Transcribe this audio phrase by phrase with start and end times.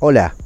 [0.00, 0.36] Hola,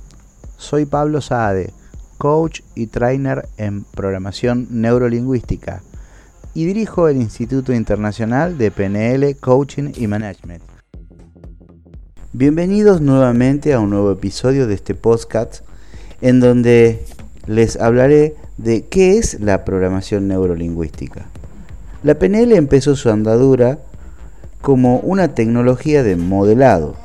[0.57, 1.75] soy Pablo Saade,
[2.17, 5.83] coach y trainer en programación neurolingüística
[6.55, 10.63] y dirijo el Instituto Internacional de PNL, Coaching y Management.
[12.33, 15.63] Bienvenidos nuevamente a un nuevo episodio de este podcast
[16.23, 17.05] en donde
[17.47, 21.27] les hablaré de qué es la programación neurolingüística.
[22.03, 23.81] La PNL empezó su andadura
[24.63, 27.02] como una tecnología de modelado,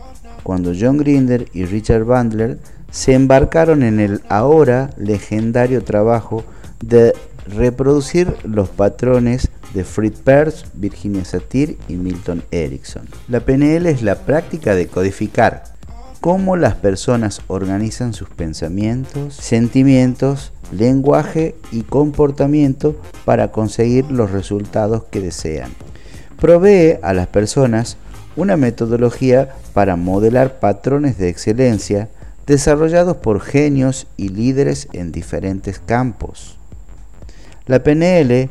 [0.47, 6.45] cuando John Grinder y Richard Bandler se embarcaron en el ahora legendario trabajo
[6.79, 7.13] de
[7.47, 13.09] reproducir los patrones de Fritz Perls, Virginia Satir y Milton Erickson.
[13.27, 15.65] La PNL es la práctica de codificar
[16.21, 22.95] cómo las personas organizan sus pensamientos, sentimientos, lenguaje y comportamiento
[23.25, 25.71] para conseguir los resultados que desean.
[26.39, 27.97] Provee a las personas
[28.37, 32.07] una metodología para modelar patrones de excelencia
[32.45, 36.57] desarrollados por genios y líderes en diferentes campos.
[37.65, 38.49] La PNL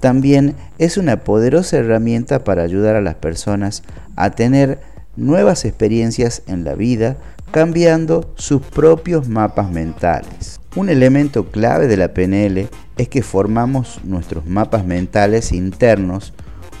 [0.00, 3.84] también es una poderosa herramienta para ayudar a las personas
[4.16, 4.80] a tener
[5.14, 7.16] nuevas experiencias en la vida
[7.52, 10.58] cambiando sus propios mapas mentales.
[10.74, 16.32] Un elemento clave de la PNL es que formamos nuestros mapas mentales internos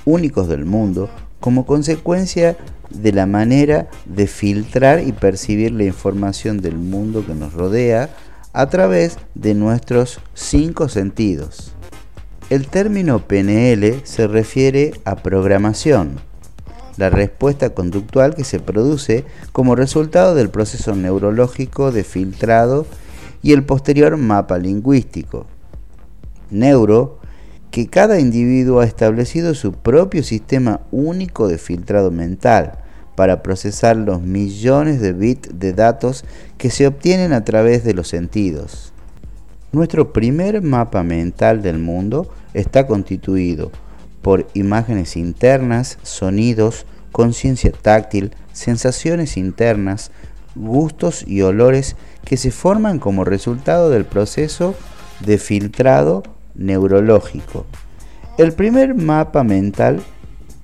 [0.04, 1.10] únicos del mundo
[1.42, 2.56] como consecuencia
[2.88, 8.10] de la manera de filtrar y percibir la información del mundo que nos rodea
[8.52, 11.72] a través de nuestros cinco sentidos.
[12.48, 16.20] El término PNL se refiere a programación,
[16.96, 22.86] la respuesta conductual que se produce como resultado del proceso neurológico de filtrado
[23.42, 25.46] y el posterior mapa lingüístico.
[26.50, 27.18] Neuro,
[27.72, 32.78] que cada individuo ha establecido su propio sistema único de filtrado mental
[33.16, 36.24] para procesar los millones de bits de datos
[36.58, 38.92] que se obtienen a través de los sentidos.
[39.72, 43.72] Nuestro primer mapa mental del mundo está constituido
[44.20, 50.10] por imágenes internas, sonidos, conciencia táctil, sensaciones internas,
[50.54, 54.74] gustos y olores que se forman como resultado del proceso
[55.24, 56.22] de filtrado
[56.54, 57.66] neurológico.
[58.38, 60.02] El primer mapa mental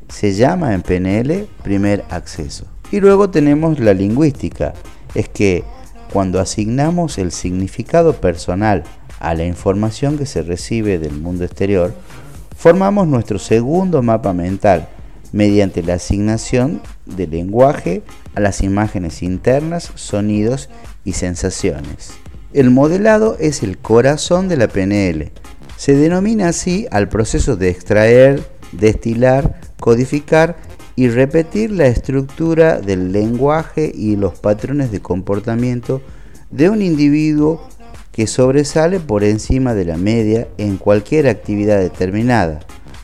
[0.09, 2.65] se llama en PNL primer acceso.
[2.91, 4.73] Y luego tenemos la lingüística,
[5.15, 5.65] es que
[6.13, 8.85] cuando asignamos el significado personal
[9.21, 11.93] a la información que se recibe del mundo exterior,
[12.57, 14.89] formamos nuestro segundo mapa mental
[15.33, 18.03] mediante la asignación de lenguaje
[18.35, 20.71] a las imágenes internas, sonidos
[21.05, 22.13] y sensaciones.
[22.55, 25.31] El modelado es el corazón de la PNL.
[25.79, 30.57] Se denomina así al proceso de extraer, destilar, codificar
[30.97, 36.03] y repetir la estructura del lenguaje y los patrones de comportamiento
[36.51, 37.63] de un individuo
[38.11, 42.59] que sobresale por encima de la media en cualquier actividad determinada,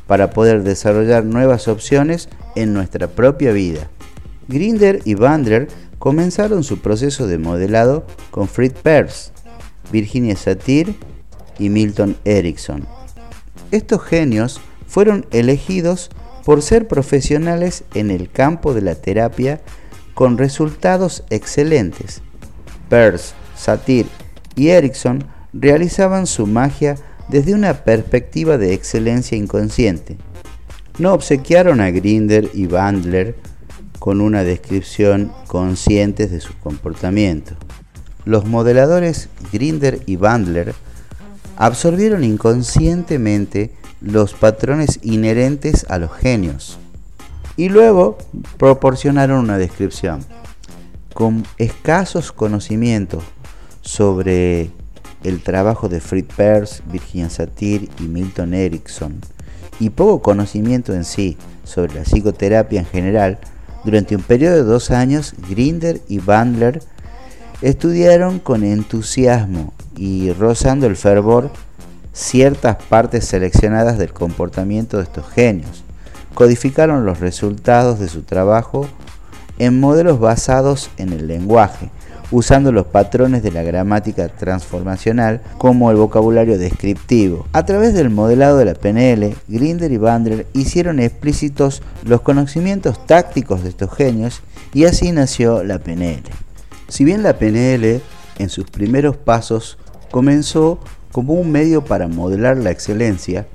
[0.09, 3.89] para poder desarrollar nuevas opciones en nuestra propia vida.
[4.49, 5.69] Grinder y Bandler
[6.01, 9.33] comenzaron su proceso de modelado con Fritz Perls,
[9.93, 10.97] Virginia Satir
[11.59, 12.87] y Milton Erickson.
[13.71, 16.11] Estos genios fueron elegidos
[16.45, 19.61] por ser profesionales en el campo de la terapia
[20.15, 22.23] con resultados excelentes.
[22.89, 24.07] Peirce, Satir
[24.55, 26.97] y Erickson realizaban su magia
[27.29, 30.17] desde una perspectiva de excelencia inconsciente.
[30.99, 33.37] No obsequiaron a Grinder y Bandler
[33.99, 37.55] con una descripción consciente de su comportamiento.
[38.25, 40.75] Los modeladores Grinder y Bandler
[41.57, 46.79] absorbieron inconscientemente los patrones inherentes a los genios
[47.57, 48.19] y luego
[48.59, 50.25] proporcionaron una descripción.
[51.13, 53.23] Con escasos conocimientos
[53.83, 54.71] sobre
[55.23, 59.21] el trabajo de Fritz Perls, Virginia Satir y Milton Erickson,
[59.79, 63.39] y poco conocimiento en sí sobre la psicoterapia en general,
[63.85, 66.83] durante un periodo de dos años, Grinder y Bandler
[67.63, 71.51] estudiaron con entusiasmo y rozando el fervor
[72.13, 75.85] ciertas partes seleccionadas del comportamiento de estos genios.
[76.35, 78.89] Codificaron los resultados de su trabajo
[79.59, 81.91] en modelos basados en el lenguaje,
[82.31, 87.47] usando los patrones de la gramática transformacional como el vocabulario descriptivo.
[87.53, 93.63] A través del modelado de la PNL, Grinder y Bandler hicieron explícitos los conocimientos tácticos
[93.63, 94.41] de estos genios
[94.73, 96.23] y así nació la PNL.
[96.89, 98.01] Si bien la PNL
[98.39, 99.79] en sus primeros pasos
[100.15, 100.79] comenzó
[101.11, 103.49] como un medio para modelar la excelencia,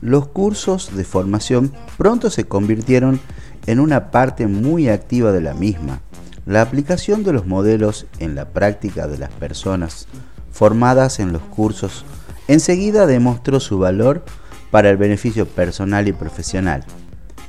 [0.00, 3.20] los cursos de formación pronto se convirtieron
[3.66, 6.00] en una parte muy activa de la misma,
[6.46, 10.08] la aplicación de los modelos en la práctica de las personas
[10.52, 12.06] formadas en los cursos
[12.48, 14.24] enseguida demostró su valor
[14.70, 16.86] para el beneficio personal y profesional.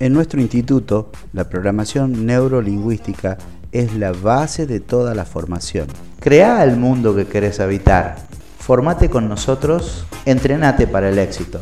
[0.01, 3.37] En nuestro instituto, la programación neurolingüística
[3.71, 5.87] es la base de toda la formación.
[6.19, 8.27] Crea el mundo que querés habitar.
[8.67, 11.61] Formate con nosotros, entrenate para el éxito.